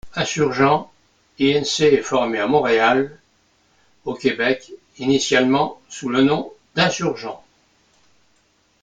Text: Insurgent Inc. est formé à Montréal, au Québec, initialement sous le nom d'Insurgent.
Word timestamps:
Insurgent 0.15 0.91
Inc. 1.39 1.79
est 1.81 2.01
formé 2.01 2.39
à 2.39 2.47
Montréal, 2.47 3.19
au 4.05 4.15
Québec, 4.15 4.71
initialement 4.97 5.79
sous 5.89 6.09
le 6.09 6.23
nom 6.23 6.51
d'Insurgent. 6.73 7.45